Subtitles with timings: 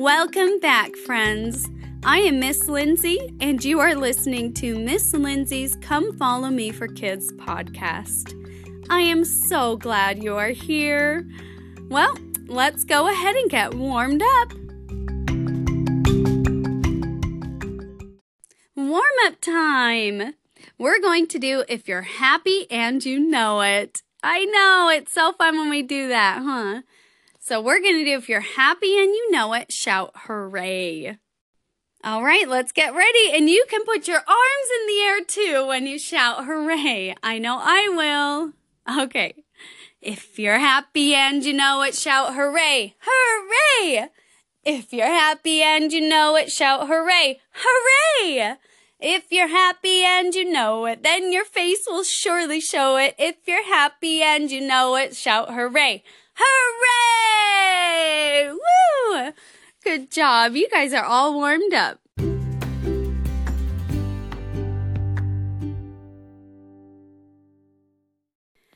[0.00, 1.68] Welcome back, friends.
[2.04, 6.86] I am Miss Lindsay, and you are listening to Miss Lindsay's Come Follow Me for
[6.86, 8.32] Kids podcast.
[8.88, 11.26] I am so glad you are here.
[11.88, 12.16] Well,
[12.46, 14.52] let's go ahead and get warmed up.
[18.76, 20.34] Warm up time.
[20.78, 24.02] We're going to do If You're Happy and You Know It.
[24.22, 26.82] I know, it's so fun when we do that, huh?
[27.48, 31.16] So we're going to do If You're Happy and You Know It, shout hooray.
[32.04, 33.32] All right, let's get ready.
[33.32, 37.14] And you can put your arms in the air too when you shout hooray.
[37.22, 39.00] I know I will.
[39.02, 39.32] Okay.
[40.02, 42.94] If you're happy and you know it, shout hooray.
[43.00, 44.10] Hooray!
[44.62, 47.40] If you're happy and you know it, shout hooray.
[47.52, 48.56] Hooray!
[49.00, 53.14] If you're happy and you know it, then your face will surely show it.
[53.18, 56.04] If you're happy and you know it, shout hooray.
[56.36, 57.37] Hooray!
[58.50, 59.32] Woo!
[59.84, 60.54] Good job.
[60.54, 62.00] You guys are all warmed up.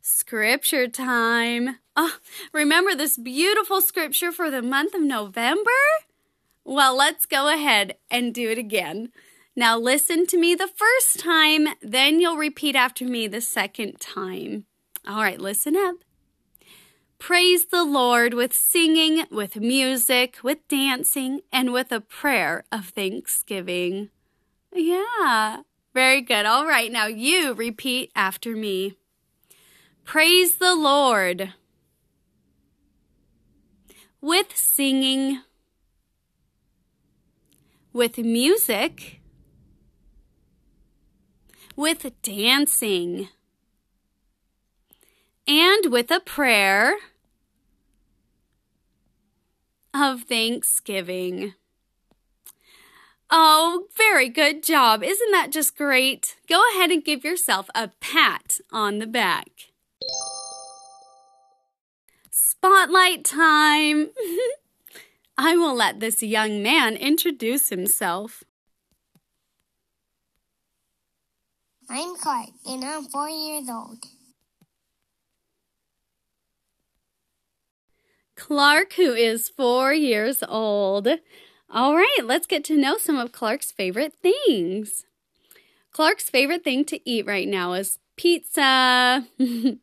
[0.00, 1.76] Scripture time.
[1.96, 2.16] Oh,
[2.52, 5.70] remember this beautiful scripture for the month of November?
[6.64, 9.12] Well, let's go ahead and do it again.
[9.54, 14.64] Now, listen to me the first time, then you'll repeat after me the second time.
[15.06, 15.96] All right, listen up.
[17.18, 24.10] Praise the Lord with singing, with music, with dancing, and with a prayer of thanksgiving.
[24.72, 25.62] Yeah,
[25.94, 26.44] very good.
[26.44, 28.96] All right, now you repeat after me.
[30.04, 31.54] Praise the Lord
[34.20, 35.40] with singing,
[37.92, 39.20] with music,
[41.76, 43.28] with dancing,
[45.84, 46.96] and with a prayer
[49.92, 51.54] of thanksgiving.
[53.30, 55.02] Oh, very good job.
[55.02, 56.36] Isn't that just great?
[56.48, 59.48] Go ahead and give yourself a pat on the back.
[62.30, 64.10] Spotlight time!
[65.38, 68.44] I will let this young man introduce himself.
[71.90, 73.98] I'm Clark, and I'm four years old.
[78.46, 81.08] Clark, who is four years old.
[81.70, 85.06] All right, let's get to know some of Clark's favorite things.
[85.92, 89.26] Clark's favorite thing to eat right now is pizza.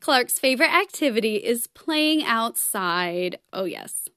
[0.00, 3.38] Clark's favorite activity is playing outside.
[3.52, 4.08] Oh, yes.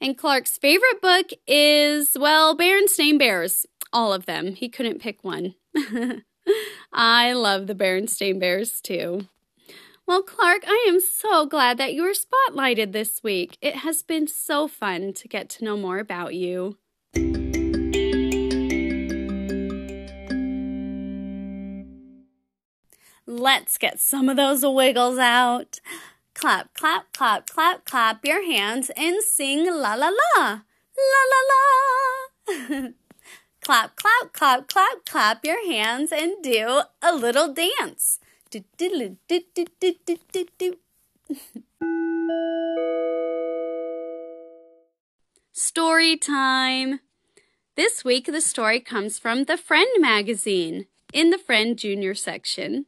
[0.00, 3.66] And Clark's favorite book is, well, Berenstain Bears.
[3.92, 4.54] All of them.
[4.54, 5.56] He couldn't pick one.
[6.92, 9.26] I love the Berenstain Bears too.
[10.06, 13.58] Well, Clark, I am so glad that you were spotlighted this week.
[13.60, 16.76] It has been so fun to get to know more about you.
[23.26, 25.80] Let's get some of those wiggles out.
[26.34, 30.60] Clap, clap, clap, clap, clap your hands and sing la la la.
[30.96, 32.88] La la la.
[33.60, 38.20] clap, clap, clap, clap, clap your hands and do a little dance.
[45.52, 47.00] Story time.
[47.76, 52.86] This week, the story comes from the Friend magazine in the Friend Junior section.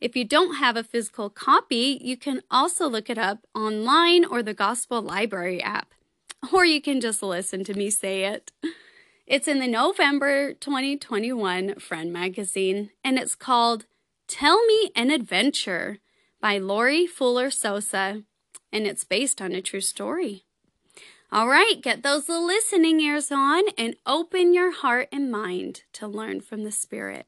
[0.00, 4.42] If you don't have a physical copy, you can also look it up online or
[4.42, 5.92] the Gospel Library app.
[6.52, 8.52] Or you can just listen to me say it.
[9.26, 13.86] It's in the November 2021 Friend magazine, and it's called
[14.28, 15.98] Tell Me an Adventure
[16.38, 18.24] by Lori Fuller Sosa,
[18.70, 20.44] and it's based on a true story.
[21.32, 26.42] All right, get those listening ears on and open your heart and mind to learn
[26.42, 27.26] from the Spirit.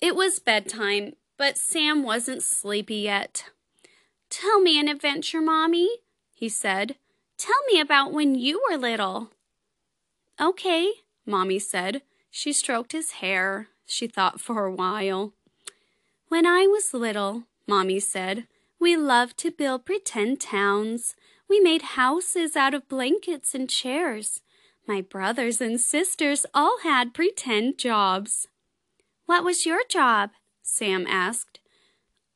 [0.00, 3.46] It was bedtime, but Sam wasn't sleepy yet.
[4.30, 5.90] Tell me an adventure, Mommy,
[6.32, 6.94] he said.
[7.36, 9.30] Tell me about when you were little.
[10.40, 10.92] Okay,
[11.26, 12.02] Mommy said.
[12.30, 13.66] She stroked his hair.
[13.90, 15.32] She thought for a while.
[16.28, 18.46] When I was little, Mommy said,
[18.78, 21.16] we loved to build pretend towns.
[21.48, 24.42] We made houses out of blankets and chairs.
[24.86, 28.46] My brothers and sisters all had pretend jobs.
[29.26, 30.30] What was your job?
[30.62, 31.58] Sam asked.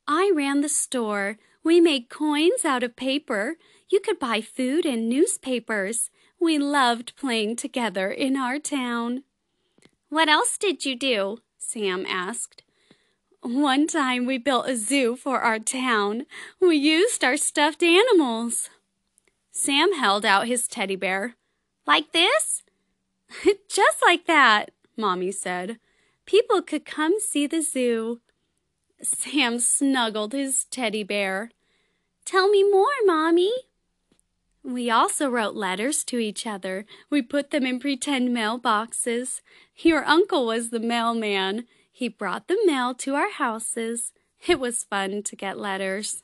[0.09, 1.39] I ran the store.
[1.63, 3.59] We made coins out of paper.
[3.89, 6.11] You could buy food and newspapers.
[6.41, 9.23] We loved playing together in our town.
[10.15, 11.39] What else did you do?
[11.59, 12.63] Sam asked.
[13.43, 16.27] One time we built a zoo for our town.
[16.61, 18.71] We used our stuffed animals.
[19.51, 21.35] Sam held out his teddy bear.
[21.85, 22.63] Like this?
[23.69, 25.81] Just like that, Mommy said.
[26.27, 28.21] People could come see the zoo.
[29.03, 31.51] Sam snuggled his teddy bear.
[32.25, 33.53] Tell me more, Mommy.
[34.65, 36.87] We also wrote letters to each other.
[37.11, 39.43] We put them in pretend mailboxes.
[39.77, 41.67] Your uncle was the mailman.
[41.93, 44.13] He brought the mail to our houses.
[44.47, 46.23] It was fun to get letters.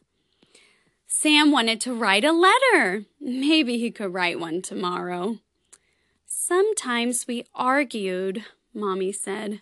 [1.06, 3.04] Sam wanted to write a letter.
[3.20, 5.38] Maybe he could write one tomorrow.
[6.24, 9.60] Sometimes we argued, Mommy said.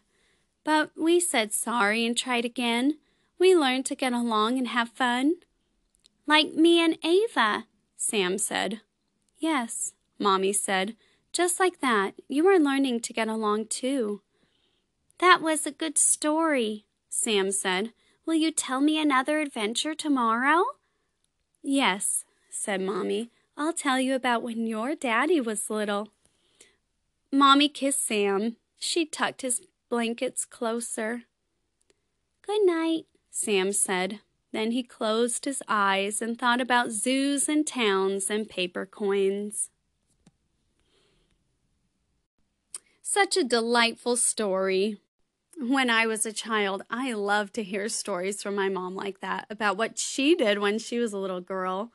[0.62, 2.98] But we said sorry and tried again.
[3.38, 5.36] We learned to get along and have fun.
[6.26, 7.64] Like me and Ava,
[7.98, 8.80] Sam said.
[9.38, 10.96] Yes, Mommy said.
[11.32, 14.22] Just like that, you are learning to get along too.
[15.18, 17.92] That was a good story, Sam said.
[18.24, 20.62] Will you tell me another adventure tomorrow?
[21.60, 23.30] Yes, said Mommy.
[23.56, 26.08] I'll tell you about when your daddy was little.
[27.32, 28.56] Mommy kissed Sam.
[28.78, 31.24] She tucked his blankets closer.
[32.46, 34.20] Good night, Sam said.
[34.58, 39.70] Then he closed his eyes and thought about zoos and towns and paper coins.
[43.00, 44.98] Such a delightful story.
[45.56, 49.46] When I was a child, I loved to hear stories from my mom like that
[49.48, 51.92] about what she did when she was a little girl,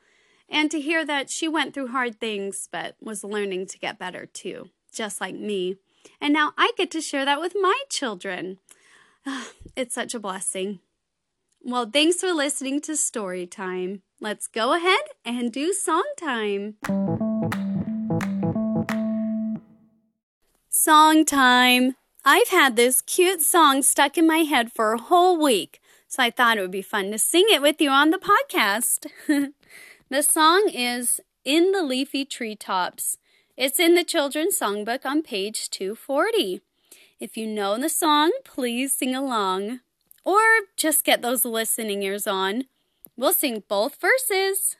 [0.48, 4.24] and to hear that she went through hard things but was learning to get better
[4.24, 5.76] too, just like me.
[6.18, 8.58] And now I get to share that with my children.
[9.76, 10.78] It's such a blessing.
[11.66, 14.02] Well, thanks for listening to Story Time.
[14.20, 16.74] Let's go ahead and do song time.
[20.68, 21.94] Song time.
[22.22, 26.30] I've had this cute song stuck in my head for a whole week, so I
[26.30, 29.06] thought it would be fun to sing it with you on the podcast.
[30.10, 33.16] the song is In the Leafy Treetops.
[33.56, 36.60] It's in the children's songbook on page 240.
[37.18, 39.80] If you know the song, please sing along.
[40.24, 40.40] Or
[40.76, 42.64] just get those listening ears on.
[43.16, 44.76] We'll sing both verses.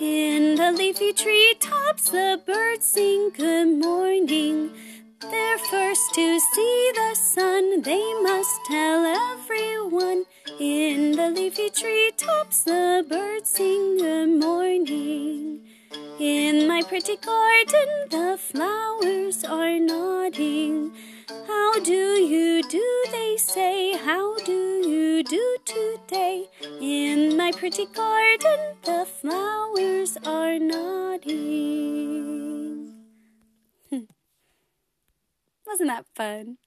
[0.00, 4.72] In the leafy tree tops, the birds sing good morning.
[5.20, 10.24] They're first to see the sun, they must tell everyone.
[10.58, 15.61] In the leafy tree tops, the birds sing good morning.
[16.22, 20.92] In my pretty garden, the flowers are nodding.
[21.48, 21.92] How do
[22.22, 26.46] you do, they say, how do you do today?
[26.80, 31.34] In my pretty garden, the flowers are nodding.
[35.66, 36.58] Wasn't that fun?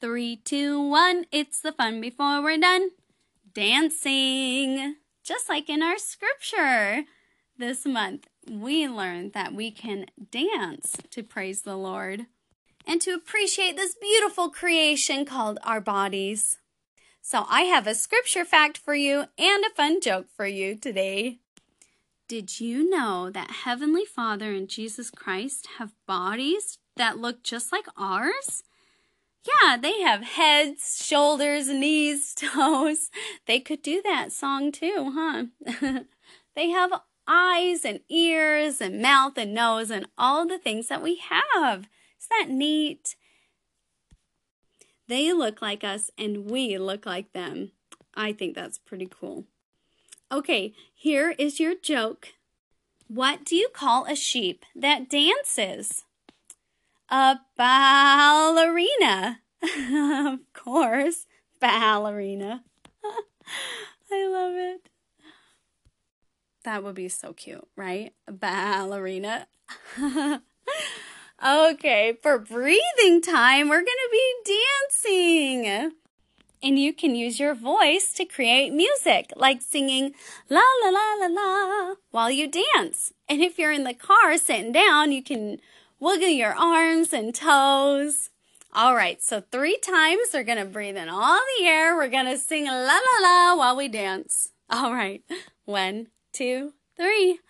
[0.00, 2.90] Three, two, one, it's the fun before we're done.
[3.52, 4.94] Dancing!
[5.24, 7.02] Just like in our scripture.
[7.56, 12.26] This month, we learned that we can dance to praise the Lord
[12.86, 16.58] and to appreciate this beautiful creation called our bodies.
[17.20, 21.38] So, I have a scripture fact for you and a fun joke for you today.
[22.28, 27.86] Did you know that Heavenly Father and Jesus Christ have bodies that look just like
[27.96, 28.62] ours?
[29.44, 33.10] Yeah, they have heads, shoulders, knees, toes.
[33.46, 36.00] They could do that song too, huh?
[36.54, 36.92] they have
[37.26, 41.88] eyes and ears and mouth and nose and all the things that we have.
[42.18, 43.16] Isn't that neat?
[45.06, 47.72] They look like us and we look like them.
[48.14, 49.44] I think that's pretty cool.
[50.30, 52.34] Okay, here is your joke.
[53.06, 56.04] What do you call a sheep that dances?
[57.08, 59.40] A ballerina.
[59.62, 61.26] of course,
[61.58, 62.64] ballerina.
[64.12, 64.88] I love it.
[66.64, 68.12] That would be so cute, right?
[68.30, 69.46] Ballerina.
[71.46, 75.92] okay, for breathing time, we're going to be dancing.
[76.62, 80.12] And you can use your voice to create music, like singing
[80.50, 83.12] la la la la la while you dance.
[83.28, 85.60] And if you're in the car sitting down, you can
[86.00, 88.30] wiggle your arms and toes.
[88.72, 91.96] All right, so three times we're going to breathe in all the air.
[91.96, 94.50] We're going to sing la la la while we dance.
[94.70, 95.22] All right,
[95.64, 97.40] one, two, three.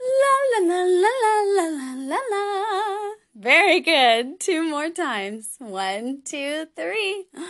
[0.00, 3.14] La la la la la la la la.
[3.34, 4.40] Very good.
[4.40, 5.56] Two more times.
[5.58, 7.26] One, two, three.
[7.34, 7.42] La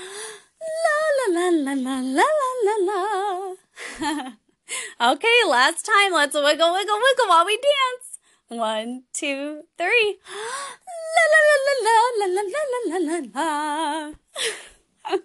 [1.16, 3.56] la la la la la la la
[4.00, 5.12] la.
[5.12, 6.12] okay, last time.
[6.12, 8.09] Let's wiggle, wiggle, wiggle while we dance.
[8.50, 10.18] One, two, three.
[11.14, 14.10] La la la la la la la la la.
[15.12, 15.18] la.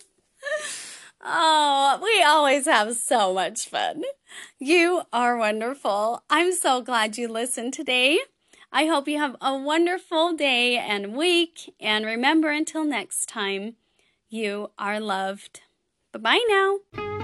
[1.27, 4.03] Oh, we always have so much fun.
[4.59, 6.23] You are wonderful.
[6.29, 8.19] I'm so glad you listened today.
[8.71, 11.73] I hope you have a wonderful day and week.
[11.79, 13.75] And remember, until next time,
[14.29, 15.61] you are loved.
[16.13, 17.14] Bye bye now.